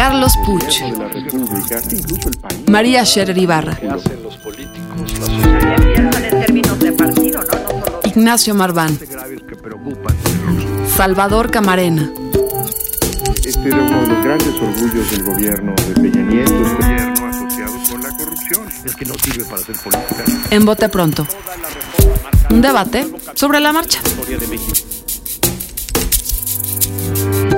[0.00, 0.80] Carlos Puch,
[2.68, 3.78] María Scherer Ibarra,
[8.04, 8.98] Ignacio Marván,
[10.96, 12.10] Salvador Camarena.
[13.44, 17.74] Este era uno de los grandes orgullos del gobierno de Peña Nieto, este gobierno asociado
[17.90, 18.68] con la corrupción.
[18.82, 20.24] Es que no sirve para hacer política.
[20.50, 21.26] En Bote Pronto.
[22.48, 24.00] Un debate sobre la marcha.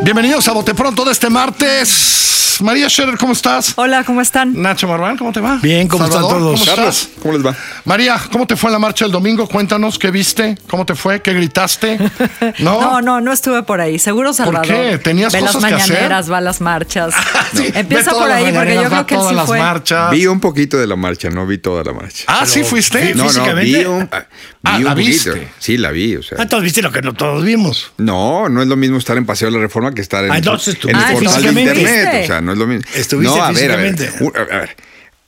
[0.02, 2.21] Bienvenidos a Bote Pronto de este martes.
[2.62, 3.72] María Scherer, ¿cómo estás?
[3.76, 4.60] Hola, ¿cómo están?
[4.60, 5.58] Nacho Marván, ¿cómo te va?
[5.62, 6.60] Bien, ¿cómo están todos?
[6.60, 7.08] ¿cómo Carlos, estás?
[7.20, 7.56] ¿cómo les va?
[7.84, 9.46] María, ¿cómo te fue en la marcha el domingo?
[9.48, 10.56] Cuéntanos, ¿qué viste?
[10.68, 11.20] ¿Cómo te fue?
[11.20, 11.98] ¿Qué gritaste?
[12.60, 12.80] ¿No?
[12.80, 13.98] No, no, no estuve por ahí.
[13.98, 14.66] Seguro Salvador.
[14.66, 14.98] qué?
[14.98, 15.90] ¿Tenías ve cosas las que hacer?
[15.94, 17.14] mañaneras, va a las marchas.
[17.52, 19.58] Sí, ve Empieza por ahí, porque yo creo que él todas sí las fue.
[19.58, 20.10] marchas.
[20.10, 22.24] Vi un poquito de la marcha, no vi toda la marcha.
[22.26, 23.14] Ah, ¿sí fuiste?
[23.14, 24.24] no, no, vi un, ah,
[24.64, 25.34] Ah, vi ¿la un poquito.
[25.34, 25.48] viste?
[25.58, 26.38] Sí, la vi, o sea.
[26.40, 27.92] Ah, todos viste lo que no todos vimos.
[27.98, 30.38] No, no es lo mismo estar en Paseo de la Reforma que estar en, Ah,
[30.38, 32.20] entonces tú- en el Ah, portal de internet.
[32.22, 32.84] O sea, no es lo mismo.
[32.94, 34.38] Estuviste no, a ver, a ver, físicamente.
[34.54, 34.76] a ver.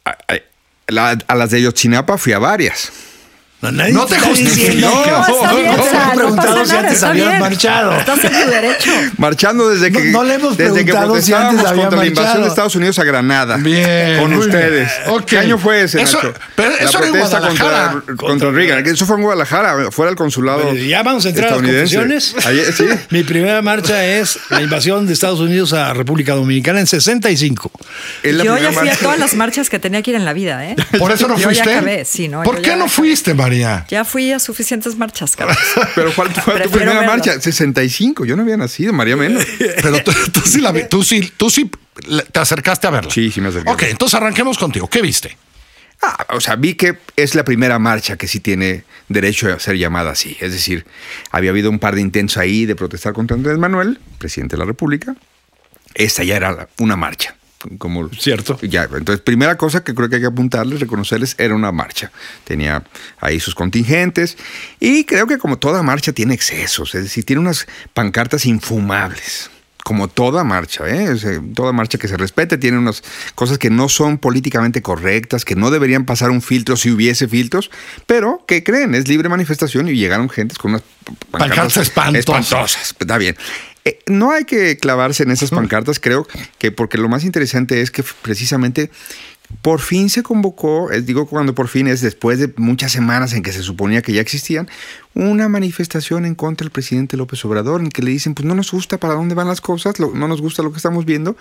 [0.04, 0.38] A, a-
[0.88, 2.92] la- a las de Yotzinapa fui a varias.
[3.64, 7.40] No, nadie No te diciendo No, No, bien, no, si antes habías bien.
[7.40, 7.96] marchado.
[7.98, 8.90] Estás en tu derecho.
[9.18, 12.42] Marchando desde que, No- no le hemos desde que si antes había contra la invasión
[12.42, 13.56] de Estados Unidos a Granada.
[13.56, 14.90] Bien, Con ustedes.
[15.26, 16.34] ¿Qué año fue ese, Eso- Nacho?
[16.54, 17.90] pero la eso protesta Guadalajara.
[17.92, 18.86] contra, contra Reagan.
[18.86, 21.96] Eso fue en Guadalajara, fuera del consulado Bueno, ya vamos a entrar a las estadounidense.
[21.96, 22.46] confesiones.
[22.46, 22.84] Ayer- sí.
[23.10, 27.70] Mi primera marcha es la invasión de Estados Unidos a República Dominicana en 65.
[28.22, 30.32] Es la Yo ya fui a todas las marchas que tenía que ir en la
[30.32, 30.76] vida, ¿eh?
[30.98, 31.64] ¿Por eso no Yo fuiste?
[31.68, 32.42] ya acabé, sí, ¿no?
[32.42, 33.53] ¿Por qué no fuiste, María?
[33.88, 35.56] Ya fui a suficientes marchas, Carlos.
[35.94, 37.06] Pero ¿cuál fue tu primera verlo.
[37.12, 37.40] marcha?
[37.40, 38.24] 65.
[38.24, 39.44] Yo no había nacido, María menos.
[39.82, 41.70] Pero tú, tú sí la vi- tú sí, tú sí
[42.32, 43.10] te acercaste a verla.
[43.10, 43.70] Sí, sí me acerqué.
[43.70, 44.88] Ok, entonces arranquemos contigo.
[44.88, 45.36] ¿Qué viste?
[46.02, 49.76] Ah, o sea, vi que es la primera marcha que sí tiene derecho a ser
[49.76, 50.36] llamada así.
[50.40, 50.84] Es decir,
[51.30, 54.64] había habido un par de intentos ahí de protestar contra Andrés Manuel, presidente de la
[54.66, 55.14] República.
[55.94, 57.36] Esta ya era una marcha.
[57.78, 58.58] Como, Cierto.
[58.62, 62.10] Ya, entonces, primera cosa que creo que hay que apuntarles, reconocerles, era una marcha.
[62.44, 62.84] Tenía
[63.20, 64.36] ahí sus contingentes
[64.80, 69.50] y creo que como toda marcha tiene excesos, es decir, tiene unas pancartas infumables.
[69.84, 71.10] Como toda marcha, ¿eh?
[71.10, 73.04] O sea, toda marcha que se respete tiene unas
[73.36, 77.70] cosas que no son políticamente correctas, que no deberían pasar un filtro si hubiese filtros,
[78.06, 80.82] pero que creen, es libre manifestación y llegaron gentes con unas
[81.30, 82.18] Pancartas espantosas.
[82.18, 82.96] espantosas.
[82.98, 83.36] Está bien.
[83.84, 86.26] Eh, no hay que clavarse en esas pancartas, creo
[86.58, 88.90] que porque lo más interesante es que precisamente
[89.62, 93.42] por fin se convocó, es, digo cuando por fin es después de muchas semanas en
[93.42, 94.68] que se suponía que ya existían,
[95.14, 98.72] una manifestación en contra del presidente López Obrador, en que le dicen, pues no nos
[98.72, 101.36] gusta para dónde van las cosas, no nos gusta lo que estamos viendo,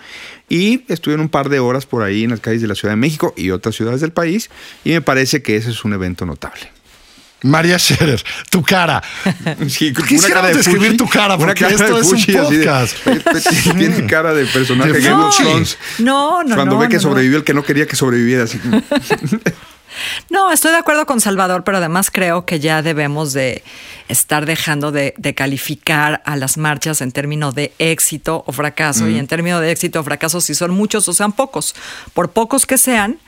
[0.48, 2.96] y estuvieron un par de horas por ahí en las calles de la Ciudad de
[2.96, 4.48] México y otras ciudades del país,
[4.84, 6.70] y me parece que ese es un evento notable.
[7.44, 9.00] María Scherer, tu cara.
[9.68, 12.96] Sí, Quisiéramos describir tu cara, porque cara esto de es un así de- podcast.
[13.76, 15.36] tiene cara de personaje De de Game of.
[15.36, 15.78] Thrones.
[15.98, 17.08] No, no, Cuando no, ve que no, no.
[17.10, 18.44] sobrevivió el que no quería que sobreviviera.
[18.44, 18.58] Así.
[20.28, 23.62] No, estoy de acuerdo con Salvador, pero además creo que ya debemos de
[24.08, 29.08] estar dejando de, de calificar a las marchas en términos de éxito o fracaso.
[29.08, 31.76] Y en términos de éxito o fracaso, si son muchos o sean pocos,
[32.12, 33.18] por pocos que sean,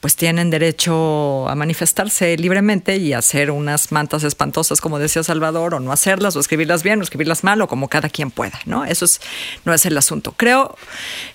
[0.00, 5.80] pues tienen derecho a manifestarse libremente y hacer unas mantas espantosas, como decía Salvador, o
[5.80, 8.84] no hacerlas, o escribirlas bien, o escribirlas mal, o como cada quien pueda, ¿no?
[8.84, 9.20] Eso es,
[9.64, 10.34] no es el asunto.
[10.36, 10.76] Creo,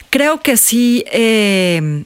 [0.10, 1.04] creo que sí.
[1.12, 2.06] eh,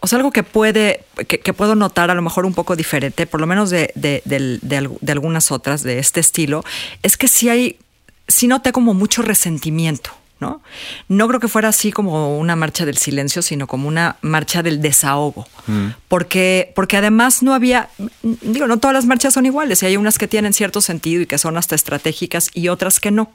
[0.00, 3.40] o sea, algo que puede, que, puedo notar a lo mejor un poco diferente, por
[3.40, 6.64] lo menos de, de- de de algunas otras de este estilo,
[7.04, 7.78] es que sí hay,
[8.26, 10.10] sí noté como mucho resentimiento,
[10.42, 10.60] ¿no?
[11.08, 14.82] No creo que fuera así como una marcha del silencio, sino como una marcha del
[14.82, 15.46] desahogo.
[16.08, 17.88] Porque, porque además no había,
[18.22, 21.26] digo, no todas las marchas son iguales, y hay unas que tienen cierto sentido y
[21.26, 23.30] que son hasta estratégicas y otras que no.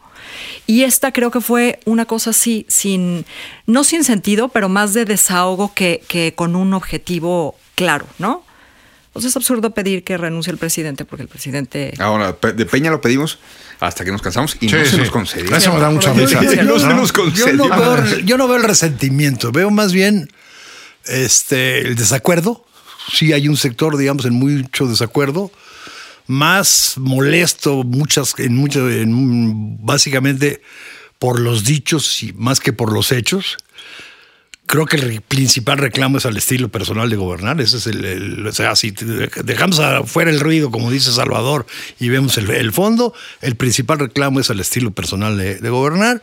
[0.67, 3.25] Y esta creo que fue una cosa así, sin,
[3.65, 8.43] no sin sentido, pero más de desahogo que, que con un objetivo claro, ¿no?
[9.17, 11.91] Pues es absurdo pedir que renuncie el presidente porque el presidente...
[11.97, 13.39] Ahora, de Peña lo pedimos
[13.79, 14.97] hasta que nos cansamos y Sí, no se sí.
[14.97, 15.55] nos concedió.
[15.55, 16.63] Eso me da mucha Yo, risa.
[16.63, 17.53] No se nos yo concedió.
[17.67, 20.29] no veo, yo no veo el resentimiento, veo más bien
[21.05, 22.63] este, el desacuerdo.
[23.11, 25.51] Sí hay un sector, digamos, en mucho desacuerdo.
[26.27, 30.61] más molesto, muchas, en mucho, en, básicamente
[31.17, 33.57] por los dichos y más que por los hechos.
[34.67, 37.61] Creo que el principal reclamo es al estilo personal de gobernar.
[37.61, 38.91] Ese es el, o sea, si
[39.45, 41.65] dejamos afuera el ruido, como dice Salvador,
[42.01, 46.21] y vemos el, fondo, el principal reclamo es al estilo personal de, gobernar,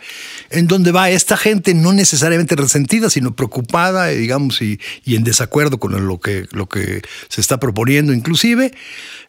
[0.51, 5.79] en donde va esta gente no necesariamente resentida, sino preocupada, digamos, y, y en desacuerdo
[5.81, 8.75] con lo que, lo que se está proponiendo, inclusive,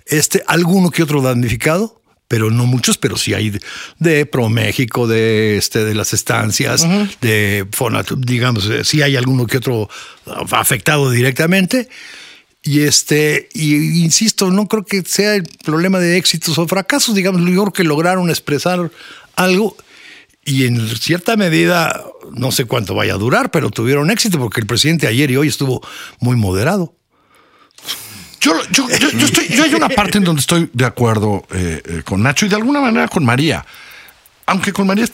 [0.07, 3.57] este, alguno que otro damnificado, pero no muchos, pero sí hay
[3.99, 6.85] de, Pro México, de este, de las estancias,
[7.21, 9.89] de Fonat, digamos, eh, sí hay alguno que otro
[10.51, 11.89] afectado directamente.
[12.63, 17.41] Y este, y insisto, no creo que sea el problema de éxitos o fracasos, digamos,
[17.41, 18.91] yo creo que lograron expresar
[19.35, 19.77] algo
[20.45, 24.67] y en cierta medida, no sé cuánto vaya a durar, pero tuvieron éxito porque el
[24.67, 25.81] presidente ayer y hoy estuvo
[26.19, 26.94] muy moderado.
[28.45, 28.87] Yo, yo,
[29.25, 32.49] estoy, yo hay una parte en donde estoy de acuerdo eh, eh, con Nacho y
[32.49, 33.65] de alguna manera con María.
[34.45, 35.09] Aunque con María eh,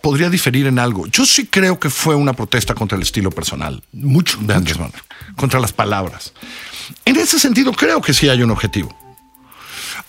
[0.00, 1.06] podría diferir en algo.
[1.08, 3.82] Yo sí creo que fue una protesta contra el estilo personal.
[3.92, 4.38] Mucho.
[4.40, 5.02] De Andrés Manuel.
[5.36, 6.32] Contra las palabras.
[7.04, 8.96] En ese sentido, creo que sí hay un objetivo.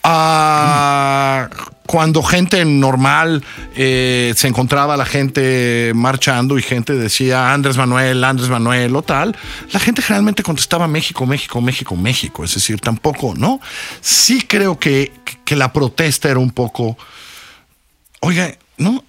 [0.02, 1.50] Ah,
[1.88, 3.44] cuando gente normal
[3.76, 9.36] eh, se encontraba la gente marchando y gente decía Andrés Manuel, Andrés Manuel o tal,
[9.72, 12.44] la gente generalmente contestaba México, México, México, México.
[12.44, 13.60] Es decir, tampoco, ¿no?
[14.02, 15.12] Sí creo que,
[15.46, 16.98] que la protesta era un poco,
[18.20, 19.04] oiga, ¿no?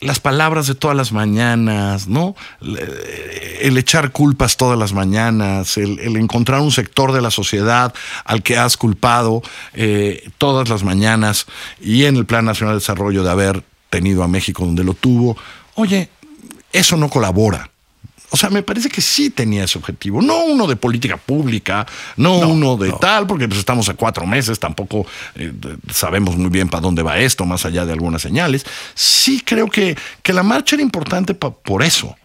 [0.00, 2.34] Las palabras de todas las mañanas, ¿no?
[2.60, 7.94] El echar culpas todas las mañanas, el, encontrar un sector de la sociedad
[8.24, 11.46] al que has culpado eh, todas las mañanas
[11.80, 15.36] y en el Plan Nacional de Desarrollo de haber tenido a México donde lo tuvo.
[15.74, 16.10] Oye,
[16.72, 17.70] eso no colabora.
[18.30, 20.20] O sea, me parece que sí tenía ese objetivo.
[20.20, 21.86] No uno de política pública,
[22.16, 25.06] no, uno de tal, porque pues estamos a cuatro meses, tampoco
[25.36, 25.52] eh,
[25.92, 28.66] sabemos muy bien para dónde va esto, más allá de algunas señales.
[28.94, 32.16] Sí creo que, que la marcha era importante por eso.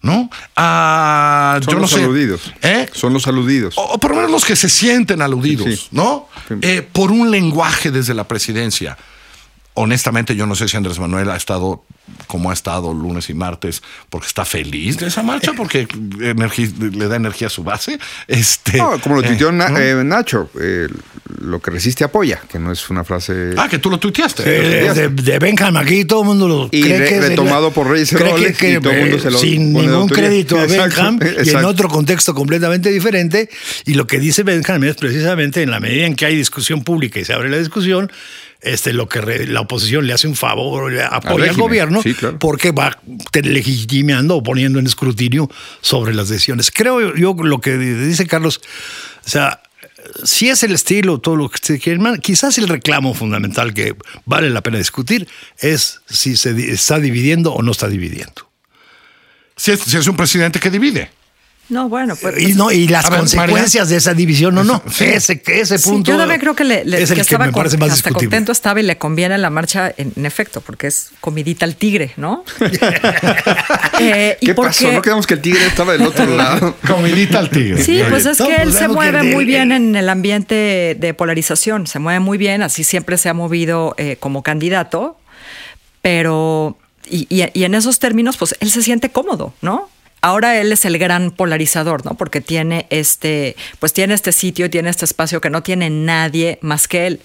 [0.00, 0.30] ¿no?
[0.54, 2.52] Ah, Son los aludidos.
[2.62, 2.88] ¿Eh?
[2.92, 3.74] Son los aludidos.
[3.76, 6.28] O, por lo menos los que se sienten aludidos, ¿no?
[6.62, 8.96] Eh, por un lenguaje desde la presidencia
[9.78, 11.84] honestamente yo no sé si Andrés Manuel ha estado
[12.26, 15.88] como ha estado lunes y martes porque está feliz de esa marcha porque
[16.18, 20.88] le da energía a su base este como lo tuiteó eh, eh, Nacho eh,
[21.40, 24.42] lo que resiste apoya que no es una frase ah que tú lo tuiteaste.
[24.42, 28.52] De, de, Benjamin aquí todo el mundo lo y cree que retomado por Reyes cree
[28.52, 31.88] que, y todo el mundo se lo sin ningún crédito a Benjamin y en otro
[31.88, 33.48] contexto completamente diferente
[33.84, 37.20] y lo que dice Benjamin es precisamente en la medida en que hay discusión pública
[37.20, 38.10] y se abre la discusión
[38.60, 41.97] este, lo que la oposición le hace un favor, le apoya al, gobierno,
[42.38, 42.98] porque va
[43.32, 45.50] legitimando o poniendo en escrutinio
[45.80, 46.70] sobre las decisiones.
[46.70, 48.60] Creo yo lo que dice Carlos,
[49.24, 49.60] o sea,
[50.24, 54.50] si es el estilo, todo lo que se quiere, quizás el reclamo fundamental que vale
[54.50, 55.28] la pena discutir
[55.58, 58.50] es si se está dividiendo o no está dividiendo.
[59.56, 61.17] si es un presidente que divide.
[61.68, 62.40] No, bueno, pues.
[62.40, 64.82] Y, no, y las consecuencias de esa división, no, no.
[65.00, 66.10] Ese, ese punto.
[66.10, 68.84] yo también creo que le, es el que, me parece más hasta contento estaba y
[68.84, 72.42] le conviene la marcha, en, efecto, porque es comidita al tigre, ¿no?
[74.00, 74.90] eh, ¿Qué pasó?
[74.90, 76.74] ¿No quedamos que el tigre estaba del otro lado?
[76.86, 77.82] comidita al tigre.
[77.82, 81.86] Sí, pues es que él se mueve muy bien en el ambiente de polarización.
[81.86, 85.18] Se mueve muy bien, así siempre se ha movido eh, como candidato,
[86.00, 86.78] pero.
[87.10, 89.90] y, y en esos términos, pues él se siente cómodo, ¿no?
[90.20, 92.14] Ahora él es el gran polarizador, ¿no?
[92.14, 96.88] Porque tiene este, pues tiene este sitio, tiene este espacio que no tiene nadie más
[96.88, 97.20] que él.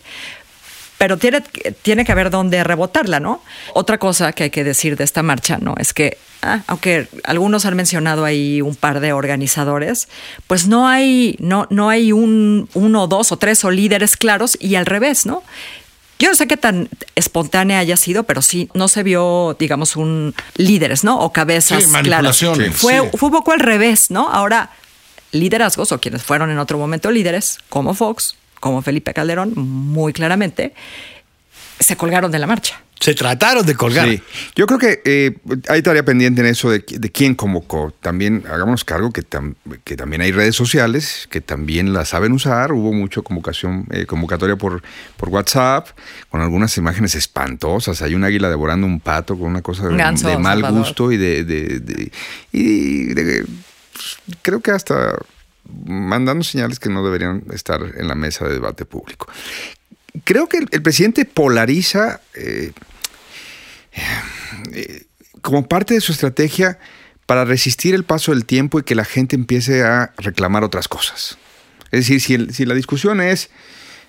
[0.97, 1.41] Pero tiene,
[1.81, 3.41] tiene que haber dónde rebotarla, ¿no?
[3.73, 5.75] Otra cosa que hay que decir de esta marcha, ¿no?
[5.77, 10.07] Es que, ah, aunque algunos han mencionado ahí un par de organizadores,
[10.47, 14.75] pues no hay, no, no hay un, uno, dos o tres o líderes claros y
[14.75, 15.43] al revés, ¿no?
[16.23, 20.33] Yo no sé qué tan espontánea haya sido, pero sí, no se vio, digamos, un
[20.55, 21.19] líderes, ¿no?
[21.19, 22.37] O cabezas claras.
[22.71, 24.29] Fue, fue un poco al revés, ¿no?
[24.29, 24.71] Ahora,
[25.33, 30.73] liderazgos o quienes fueron en otro momento líderes, como Fox, como Felipe Calderón, muy claramente,
[31.81, 32.81] se colgaron de la marcha.
[33.03, 34.07] Se trataron de colgar.
[34.07, 34.21] Sí.
[34.55, 35.35] Yo creo que eh,
[35.67, 37.93] hay tarea pendiente en eso de, quién convocó.
[37.99, 39.23] También hagámonos cargo que,
[39.83, 42.71] que, también hay redes sociales que también las saben usar.
[42.71, 44.81] Hubo mucha convocación, eh, convocatoria por,
[45.17, 45.89] por WhatsApp,
[46.29, 48.01] con algunas imágenes espantosas.
[48.01, 52.09] Hay un águila devorando un pato con una cosa de, mal gusto y de,
[52.53, 53.13] y
[54.43, 55.17] creo que hasta
[55.85, 59.27] mandando señales que no deberían estar en la mesa de debate público.
[60.23, 62.71] Creo que el, presidente polariza eh,
[65.41, 66.79] como parte de su estrategia
[67.25, 71.37] para resistir el paso del tiempo y que la gente empiece a reclamar otras cosas.
[71.91, 73.49] Es decir, si, la discusión es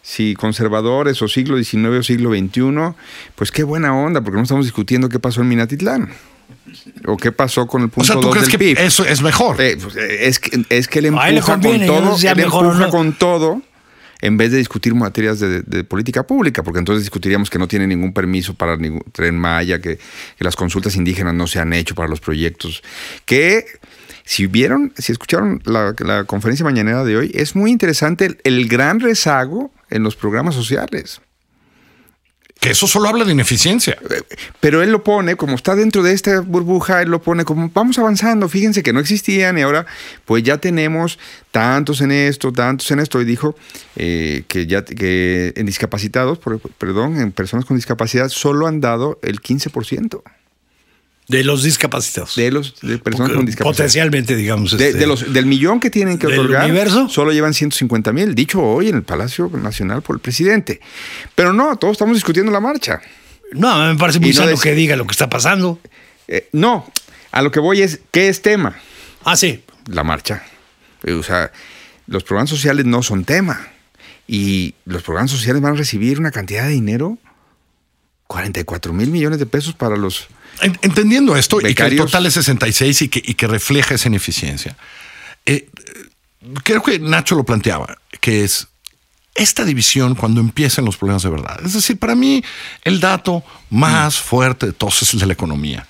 [0.02, 2.94] si conservadores o siglo XIX o siglo XXI,
[3.34, 6.10] pues qué buena onda, porque no estamos discutiendo qué pasó en Minatitlán.
[7.06, 8.78] ¿O qué pasó con el O punto sea, ¿tú 2 crees del que PIB?
[8.78, 9.60] eso es mejor?
[9.60, 12.78] Eh, pues, eh, es, que, es que él empuja conviene, con todo, él o empuja
[12.78, 12.90] no.
[12.90, 13.62] con todo
[14.24, 18.14] en vez de discutir materias de, política pública, porque entonces discutiríamos que no tiene ningún
[18.14, 19.98] permiso para ningún tren Maya, que,
[20.38, 22.82] las consultas indígenas no se han hecho para los proyectos,
[23.26, 23.66] que
[24.24, 29.70] si vieron, si escucharon la, conferencia mañanera de hoy, es muy interesante el gran rezago
[29.90, 31.20] en los programas sociales.
[32.64, 33.99] Que eso solo habla de ineficiencia.
[34.59, 37.99] Pero él lo pone, como está dentro de esta burbuja, él lo pone como vamos
[37.99, 39.85] avanzando, fíjense que no existían y ahora
[40.25, 41.18] pues ya tenemos
[41.50, 43.21] tantos en esto, tantos en esto.
[43.21, 43.54] Y dijo
[43.97, 46.38] eh, que ya que en discapacitados,
[46.78, 50.23] perdón, en personas con discapacidad solo han dado el 15%
[51.26, 52.36] De los discapacitados.
[52.36, 53.76] de los de personas Porque con discapacidad.
[53.76, 54.76] Potencialmente, digamos.
[54.76, 57.08] De, este, de los, del millón que tienen que ¿Del otorgar, universo?
[57.08, 60.80] solo llevan 150 mil, dicho hoy en el Palacio Nacional por el presidente.
[61.34, 63.00] Pero no, todos estamos discutiendo la marcha.
[63.52, 65.80] No, me parece muy no sano que diga lo que está pasando.
[66.28, 66.90] Eh, no,
[67.32, 68.76] a lo que voy es, ¿qué es tema?
[69.24, 69.62] Ah, sí.
[69.86, 70.42] la marcha.
[71.04, 71.50] Eh, O sea,
[72.06, 73.68] los programas sociales no son tema.
[74.26, 77.18] Y los programas sociales van a recibir una cantidad de dinero,
[78.34, 80.26] 44 mil millones de pesos para los...
[80.60, 84.08] En- Entendiendo esto y que el total es 66 y que, y que refleja esa
[84.08, 84.76] ineficiencia,
[85.46, 85.68] eh,
[86.64, 88.66] creo que Nacho lo planteaba, que es
[89.36, 91.60] esta división cuando empiezan los problemas de verdad.
[91.64, 92.42] Es decir, para mí
[92.82, 95.86] el dato más fuerte de todos es el de la economía.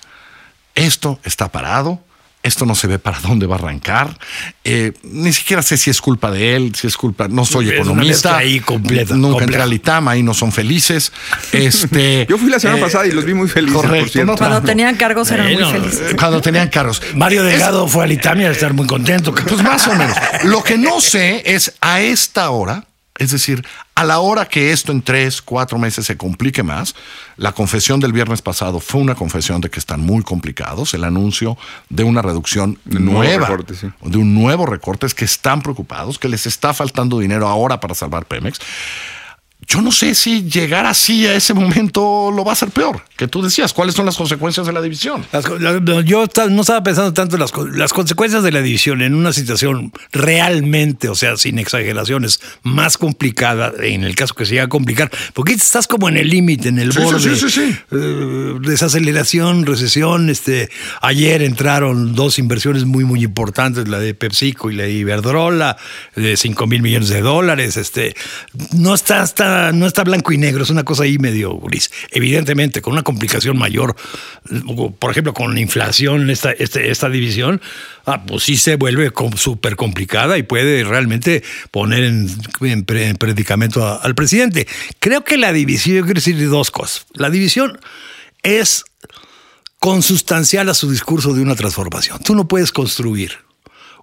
[0.75, 2.03] Esto está parado.
[2.45, 4.17] Esto no se ve para dónde va a arrancar.
[4.63, 7.27] Eh, ni siquiera sé si es culpa de él, si es culpa.
[7.27, 8.37] No soy Es economista.
[8.37, 9.43] ahí completa, Nunca compleja.
[9.45, 11.11] entré al ITAM, ahí no son felices.
[11.51, 14.11] Este, Yo fui la semana eh, pasada y los vi muy felices, por Correcto.
[14.11, 14.31] cierto.
[14.33, 16.11] no Cuando tenían cargos eran muy felices.
[16.11, 17.01] Eh, Cuando tenían carros.
[17.15, 19.33] Mario Delgado fue a Litamia a estar muy contento.
[19.33, 20.15] Pues más o menos.
[20.43, 22.85] Lo que no sé es a esta hora,
[23.17, 26.95] es decir, a la hora que esto en tres, cuatro meses se complique más,
[27.37, 31.57] la confesión del viernes pasado fue una confesión de que están muy complicados, el anuncio
[31.89, 33.87] de una reducción nueva, recorte, sí.
[34.01, 37.95] de un nuevo recorte, es que están preocupados, que les está faltando dinero ahora para
[37.95, 38.59] salvar Pemex.
[39.67, 43.01] Yo no sé si llegar así a ese momento lo va a hacer peor.
[43.17, 45.25] Que tú decías, ¿cuáles son las consecuencias de la división?
[45.31, 49.15] Las la- yo no estaba pensando tanto en las, las consecuencias de la división en
[49.15, 54.65] una situación realmente, o sea, sin exageraciones, más complicada, en el caso que se llega
[54.65, 57.19] a complicar, porque estás como en el límite, en el Sí, sí, borde.
[57.21, 57.77] sí, sí, sí.
[57.91, 60.29] eh, desaceleración, recesión.
[60.29, 60.69] Este,
[61.01, 65.77] ayer entraron dos inversiones muy, muy importantes, la de PepsiCo y la de Iberdrola,
[66.15, 67.77] de 5 mil millones de dólares.
[67.77, 68.15] Este,
[68.73, 69.23] no está,
[69.73, 71.91] no está blanco y negro, es una cosa ahí medio gris.
[72.11, 73.95] Evidentemente, con una complicación mayor,
[74.99, 77.61] por ejemplo, con la inflación, esta, este- esta división,
[78.05, 82.27] ah, pues sí se vuelve súper complicada y puede realmente poner en,
[82.61, 84.67] en pre- en predicamento al presidente.
[84.99, 87.05] Creo que la división, yo quiero decir dos cosas.
[87.13, 87.79] La división
[88.43, 88.83] es
[89.79, 92.19] consustancial a su discurso de una transformación.
[92.23, 93.33] Tú no puedes construir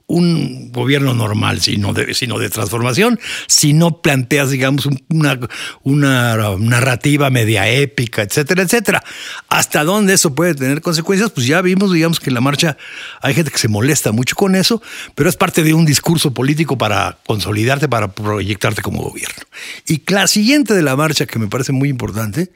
[0.07, 5.39] un gobierno normal, sino de, sino de transformación, si no planteas, digamos, un- una,
[5.83, 9.03] una narrativa media épica, etcétera, etcétera.
[9.49, 11.31] ¿Hasta dónde eso puede tener consecuencias?
[11.31, 12.77] Pues ya vimos, digamos, que en la marcha
[13.23, 14.83] hay gente que se molesta mucho con eso,
[15.15, 19.43] pero es parte de un discurso político para consolidarte, para proyectarte como gobierno.
[19.87, 22.53] Y la siguiente de la marcha, que me parece muy importante,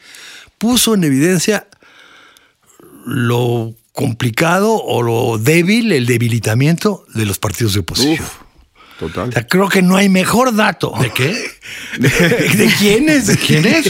[0.58, 1.66] puso en evidencia
[3.06, 8.12] lo complicado o lo débil, el debilitamiento de los partidos de oposición.
[8.24, 8.30] Uf,
[9.00, 9.30] total.
[9.30, 10.92] O sea, creo que no hay mejor dato.
[11.00, 11.34] ¿De qué?
[11.98, 13.26] ¿De quiénes?
[13.26, 13.86] ¿De quiénes?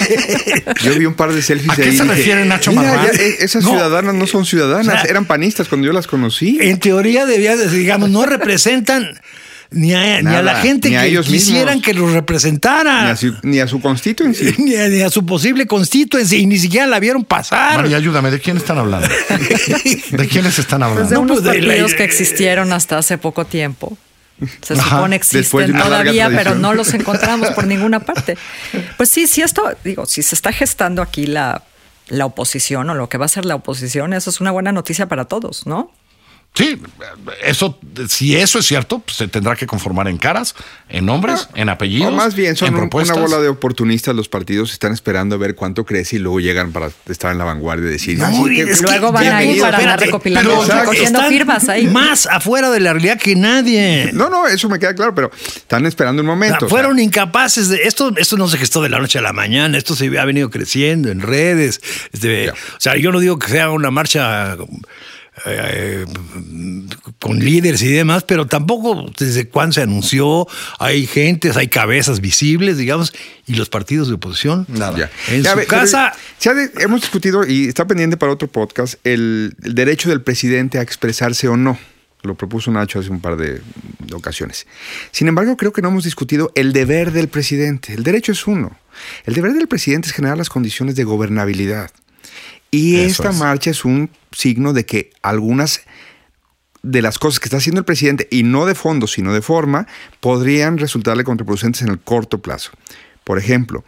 [0.83, 3.21] Yo vi un par de selfies ¿A qué ahí se refiere Nacho "Mira, Marván?" ya,
[3.23, 3.71] eh, esas No.
[3.71, 6.59] ciudadanas no son ciudadanas, O sea, eran panistas cuando yo las conocí.
[6.63, 9.21] En teoría debía, de- digamos, no representan
[9.71, 11.85] ni a, ni a la gente ni a que ellos quisieran mismos.
[11.85, 13.05] que los representara.
[13.05, 14.55] Ni a su, ni a su constituency.
[14.59, 17.77] Ni a, ni a su posible constituency, y ni siquiera la vieron pasar.
[17.83, 19.09] María, ayúdame, ¿de quién están hablando?
[20.11, 21.21] ¿De quiénes están Pues de hablando?
[21.21, 23.97] unos pues, de la- partidos que existieron hasta hace poco tiempo.
[24.61, 28.37] Se Ajá, supone de existen todavía, pero no los encontramos por ninguna parte.
[28.99, 31.63] Pues sí, si esto, digo, si se está gestando aquí la,
[32.09, 35.07] la oposición o lo que va a ser la oposición, eso es una buena noticia
[35.09, 35.91] para todos, ¿no?
[36.57, 36.81] Sí,
[37.45, 40.55] eso, si eso es cierto, pues se tendrá que conformar en caras,
[40.89, 42.13] en nombres, en apellidos.
[42.13, 44.15] O más bien, son en un- una bola de oportunistas.
[44.15, 47.45] Los partidos están esperando a ver cuánto crece y luego llegan para estar en la
[47.45, 48.19] vanguardia y decir.
[48.19, 49.65] No, "Ah, sí, es que Luego van a ir bienvenido".
[49.67, 51.87] para andar recopilando, recogiendo firmas ahí.
[51.89, 54.11] Más afuera de la realidad que nadie.
[54.15, 56.57] No, no, eso me queda claro, pero están esperando un O sea, momento.
[56.57, 58.15] o sea, fueron incapaces de esto.
[58.17, 59.77] Esto no se gestó de la noche a la mañana.
[59.77, 61.81] Esto se ha venido creciendo en redes.
[62.13, 62.51] Este.
[62.51, 64.57] O sea, yo no digo que sea una marcha
[65.45, 66.05] eh,
[67.21, 70.47] con líderes y demás, pero tampoco desde cuándo se anunció,
[70.79, 73.13] hay gentes, hay cabezas visibles, digamos,
[73.47, 74.67] y los partidos de oposición.
[74.73, 75.11] Ya.
[75.29, 76.13] En Ya, su ve, casa.
[76.43, 80.83] de- hemos discutido y está pendiente para otro podcast el, el derecho del presidente a
[80.83, 81.79] expresarse o no.
[82.23, 83.61] Lo propuso Nacho hace un par de,
[84.01, 84.67] de ocasiones.
[85.13, 87.93] Sin embargo, creo que no hemos discutido el deber del presidente.
[87.95, 88.77] El derecho es uno.
[89.27, 91.91] El deber del presidente es generar las condiciones de gobernabilidad.
[92.77, 93.37] Y Eso esta es.
[93.37, 95.83] marcha es un signo de que algunas
[96.83, 99.87] de las cosas que está haciendo el presidente, y no de fondo, sino de forma,
[100.21, 102.71] podrían resultarle contraproducentes en el corto plazo.
[103.25, 103.85] Por ejemplo,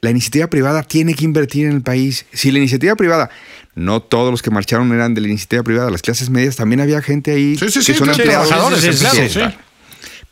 [0.00, 2.26] la iniciativa privada tiene que invertir en el país.
[2.32, 3.30] Si la iniciativa privada,
[3.74, 7.02] no todos los que marcharon eran de la iniciativa privada, las clases medias, también había
[7.02, 9.54] gente ahí Sí, sí, que sí, son trabajadores, empleados.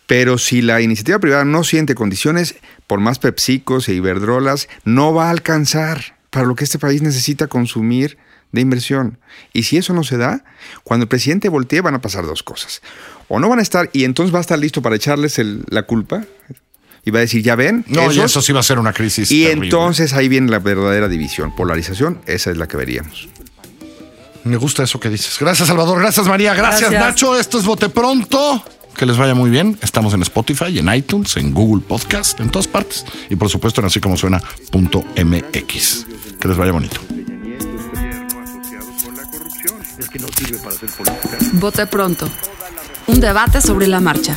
[0.06, 2.56] Pero si la iniciativa privada no siente condiciones,
[2.86, 7.46] por más Pepsicos e Iberdrolas, no va a alcanzar para lo que este país necesita
[7.46, 8.18] consumir
[8.52, 9.18] de inversión.
[9.52, 10.44] Y si eso no se da,
[10.82, 12.82] cuando el presidente voltee van a pasar dos cosas.
[13.28, 15.84] O no van a estar, y entonces va a estar listo para echarles el- la
[15.84, 16.24] culpa,
[17.04, 19.30] y va a decir, ya ven, No, y eso sí va a ser una crisis.
[19.30, 19.66] y terrible.
[19.68, 23.28] entonces ahí viene la verdadera división, polarización, esa es la que veríamos.
[24.44, 25.36] Me gusta eso que dices.
[25.40, 25.98] Gracias, Salvador.
[26.00, 26.52] Gracias, María.
[26.52, 27.00] Gracias, Gracias.
[27.02, 27.38] Nacho.
[27.38, 28.62] Esto es Bote Pronto.
[28.96, 29.78] Que les vaya muy bien.
[29.82, 33.04] Estamos en Spotify, en iTunes, en Google Podcast, en todas partes.
[33.28, 36.06] Y por supuesto en así como suena.mx.
[36.40, 37.00] Que les vaya bonito.
[41.54, 42.28] Vote pronto.
[43.06, 44.36] Un debate sobre la marcha.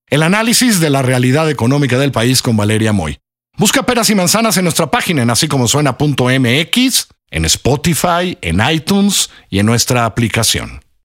[0.11, 3.17] el análisis de la realidad económica del país con Valeria Moy.
[3.57, 9.29] Busca Peras y Manzanas en nuestra página en así como suena.mx, en Spotify, en iTunes
[9.49, 10.81] y en nuestra aplicación.